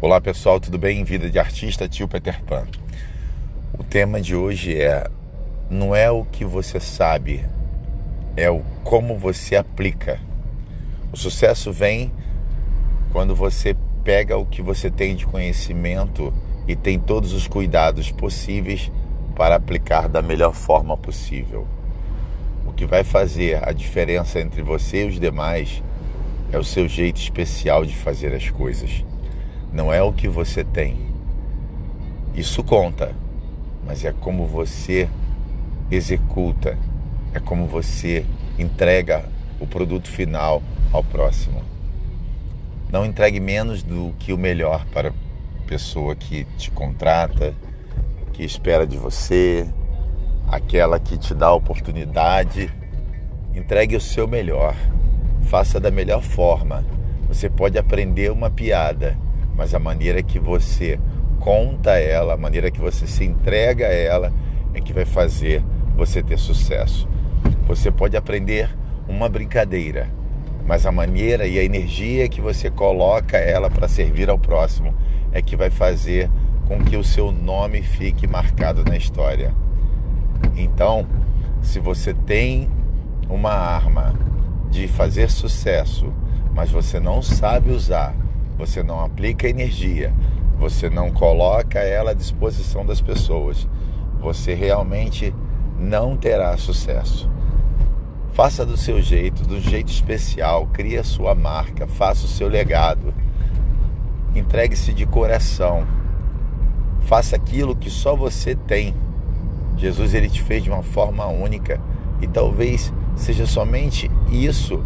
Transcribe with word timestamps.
Olá 0.00 0.20
pessoal, 0.20 0.60
tudo 0.60 0.78
bem? 0.78 1.02
Vida 1.02 1.28
de 1.28 1.40
artista, 1.40 1.88
tio 1.88 2.06
Peter 2.06 2.40
Pan. 2.44 2.68
O 3.76 3.82
tema 3.82 4.20
de 4.20 4.32
hoje 4.32 4.80
é: 4.80 5.10
não 5.68 5.92
é 5.92 6.08
o 6.08 6.24
que 6.24 6.44
você 6.44 6.78
sabe, 6.78 7.44
é 8.36 8.48
o 8.48 8.62
como 8.84 9.18
você 9.18 9.56
aplica. 9.56 10.20
O 11.12 11.16
sucesso 11.16 11.72
vem 11.72 12.12
quando 13.10 13.34
você 13.34 13.76
pega 14.04 14.38
o 14.38 14.46
que 14.46 14.62
você 14.62 14.88
tem 14.88 15.16
de 15.16 15.26
conhecimento 15.26 16.32
e 16.68 16.76
tem 16.76 16.96
todos 16.96 17.32
os 17.32 17.48
cuidados 17.48 18.12
possíveis 18.12 18.92
para 19.34 19.56
aplicar 19.56 20.08
da 20.08 20.22
melhor 20.22 20.54
forma 20.54 20.96
possível. 20.96 21.66
O 22.64 22.72
que 22.72 22.86
vai 22.86 23.02
fazer 23.02 23.68
a 23.68 23.72
diferença 23.72 24.38
entre 24.38 24.62
você 24.62 25.06
e 25.06 25.08
os 25.08 25.18
demais 25.18 25.82
é 26.52 26.56
o 26.56 26.62
seu 26.62 26.86
jeito 26.86 27.20
especial 27.20 27.84
de 27.84 27.96
fazer 27.96 28.32
as 28.32 28.48
coisas 28.48 29.04
não 29.72 29.92
é 29.92 30.02
o 30.02 30.12
que 30.12 30.28
você 30.28 30.64
tem. 30.64 30.96
Isso 32.34 32.62
conta, 32.62 33.14
mas 33.86 34.04
é 34.04 34.12
como 34.12 34.46
você 34.46 35.08
executa, 35.90 36.78
é 37.34 37.40
como 37.40 37.66
você 37.66 38.24
entrega 38.58 39.24
o 39.60 39.66
produto 39.66 40.08
final 40.08 40.62
ao 40.92 41.02
próximo. 41.02 41.62
Não 42.90 43.04
entregue 43.04 43.40
menos 43.40 43.82
do 43.82 44.14
que 44.18 44.32
o 44.32 44.38
melhor 44.38 44.86
para 44.86 45.10
a 45.10 45.12
pessoa 45.66 46.16
que 46.16 46.44
te 46.56 46.70
contrata, 46.70 47.54
que 48.32 48.42
espera 48.42 48.86
de 48.86 48.96
você, 48.96 49.68
aquela 50.50 50.98
que 50.98 51.18
te 51.18 51.34
dá 51.34 51.48
a 51.48 51.54
oportunidade. 51.54 52.72
Entregue 53.54 53.96
o 53.96 54.00
seu 54.00 54.26
melhor, 54.26 54.74
faça 55.42 55.78
da 55.78 55.90
melhor 55.90 56.22
forma. 56.22 56.84
Você 57.28 57.50
pode 57.50 57.76
aprender 57.76 58.30
uma 58.30 58.48
piada 58.48 59.18
mas 59.58 59.74
a 59.74 59.78
maneira 59.80 60.22
que 60.22 60.38
você 60.38 61.00
conta 61.40 61.98
ela, 61.98 62.34
a 62.34 62.36
maneira 62.36 62.70
que 62.70 62.80
você 62.80 63.08
se 63.08 63.24
entrega 63.24 63.86
a 63.86 63.92
ela 63.92 64.32
é 64.72 64.80
que 64.80 64.92
vai 64.92 65.04
fazer 65.04 65.64
você 65.96 66.22
ter 66.22 66.38
sucesso. 66.38 67.08
Você 67.66 67.90
pode 67.90 68.16
aprender 68.16 68.70
uma 69.08 69.28
brincadeira, 69.28 70.08
mas 70.64 70.86
a 70.86 70.92
maneira 70.92 71.44
e 71.44 71.58
a 71.58 71.64
energia 71.64 72.28
que 72.28 72.40
você 72.40 72.70
coloca 72.70 73.36
ela 73.36 73.68
para 73.68 73.88
servir 73.88 74.30
ao 74.30 74.38
próximo 74.38 74.94
é 75.32 75.42
que 75.42 75.56
vai 75.56 75.70
fazer 75.70 76.30
com 76.68 76.78
que 76.84 76.96
o 76.96 77.02
seu 77.02 77.32
nome 77.32 77.82
fique 77.82 78.28
marcado 78.28 78.84
na 78.84 78.96
história. 78.96 79.52
Então, 80.56 81.04
se 81.62 81.80
você 81.80 82.14
tem 82.14 82.70
uma 83.28 83.50
arma 83.50 84.14
de 84.70 84.86
fazer 84.86 85.28
sucesso, 85.28 86.12
mas 86.54 86.70
você 86.70 87.00
não 87.00 87.20
sabe 87.20 87.72
usar, 87.72 88.14
você 88.58 88.82
não 88.82 89.00
aplica 89.00 89.48
energia, 89.48 90.12
você 90.58 90.90
não 90.90 91.12
coloca 91.12 91.78
ela 91.78 92.10
à 92.10 92.14
disposição 92.14 92.84
das 92.84 93.00
pessoas, 93.00 93.68
você 94.20 94.52
realmente 94.52 95.32
não 95.78 96.16
terá 96.16 96.56
sucesso. 96.56 97.30
Faça 98.32 98.66
do 98.66 98.76
seu 98.76 99.00
jeito, 99.00 99.44
do 99.44 99.60
jeito 99.60 99.92
especial, 99.92 100.66
crie 100.66 100.98
a 100.98 101.04
sua 101.04 101.34
marca, 101.36 101.86
faça 101.86 102.26
o 102.26 102.28
seu 102.28 102.48
legado. 102.48 103.14
Entregue-se 104.34 104.92
de 104.92 105.06
coração. 105.06 105.86
Faça 107.02 107.36
aquilo 107.36 107.74
que 107.74 107.88
só 107.88 108.14
você 108.14 108.54
tem. 108.54 108.94
Jesus 109.76 110.14
ele 110.14 110.28
te 110.28 110.42
fez 110.42 110.62
de 110.62 110.70
uma 110.70 110.82
forma 110.82 111.26
única 111.26 111.80
e 112.20 112.26
talvez 112.26 112.92
seja 113.16 113.46
somente 113.46 114.10
isso 114.30 114.82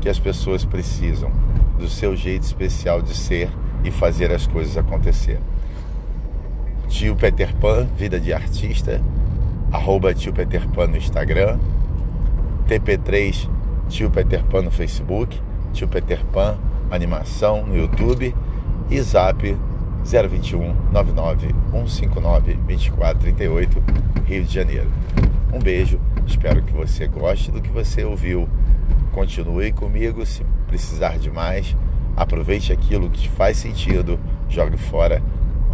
que 0.00 0.08
as 0.08 0.18
pessoas 0.18 0.64
precisam 0.64 1.30
do 1.78 1.88
seu 1.88 2.16
jeito 2.16 2.42
especial 2.42 3.02
de 3.02 3.14
ser 3.14 3.50
e 3.84 3.90
fazer 3.90 4.32
as 4.32 4.46
coisas 4.46 4.76
acontecer. 4.76 5.40
Tio 6.88 7.16
Peter 7.16 7.54
Pan, 7.56 7.86
Vida 7.96 8.18
de 8.18 8.32
Artista, 8.32 9.02
arroba 9.72 10.14
Tio 10.14 10.32
Peter 10.32 10.66
Pan 10.68 10.86
no 10.86 10.96
Instagram, 10.96 11.58
TP3 12.68 13.48
Tio 13.88 14.10
Peter 14.10 14.42
Pan 14.44 14.62
no 14.62 14.70
Facebook, 14.70 15.40
Tio 15.72 15.86
Peter 15.86 16.24
Pan 16.26 16.58
Animação 16.90 17.66
no 17.66 17.76
YouTube. 17.76 18.34
E 18.88 19.00
Zap 19.00 19.42
021 20.04 20.74
99 20.92 21.48
159 21.72 22.54
2438 22.54 23.82
Rio 24.24 24.44
de 24.44 24.54
Janeiro. 24.54 24.88
Um 25.52 25.58
beijo, 25.58 26.00
espero 26.24 26.62
que 26.62 26.72
você 26.72 27.08
goste 27.08 27.50
do 27.50 27.60
que 27.60 27.70
você 27.70 28.04
ouviu. 28.04 28.48
Continue 29.12 29.72
comigo 29.72 30.24
se 30.24 30.44
precisar 30.66 31.18
de 31.18 31.30
mais. 31.30 31.76
Aproveite 32.16 32.72
aquilo 32.72 33.10
que 33.10 33.28
faz 33.28 33.56
sentido, 33.58 34.18
jogue 34.48 34.76
fora 34.76 35.22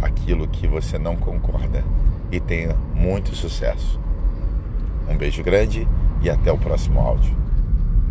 aquilo 0.01 0.47
que 0.47 0.67
você 0.67 0.97
não 0.97 1.15
concorda 1.15 1.83
e 2.31 2.39
tenha 2.39 2.75
muito 2.93 3.35
sucesso. 3.35 3.99
Um 5.09 5.17
beijo 5.17 5.43
grande 5.43 5.87
e 6.21 6.29
até 6.29 6.51
o 6.51 6.57
próximo 6.57 6.99
áudio. 6.99 7.42